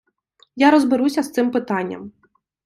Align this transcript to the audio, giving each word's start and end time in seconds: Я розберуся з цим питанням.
Я 0.55 0.71
розберуся 0.71 1.23
з 1.23 1.31
цим 1.31 1.51
питанням. 1.51 2.11